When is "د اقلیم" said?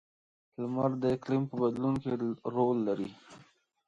1.01-1.43